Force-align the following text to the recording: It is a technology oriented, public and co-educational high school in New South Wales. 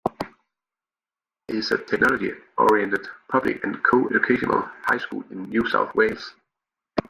It 1.47 1.55
is 1.57 1.69
a 1.69 1.77
technology 1.77 2.31
oriented, 2.57 3.07
public 3.29 3.63
and 3.63 3.83
co-educational 3.83 4.67
high 4.81 4.97
school 4.97 5.23
in 5.29 5.47
New 5.51 5.67
South 5.69 5.93
Wales. 5.93 6.33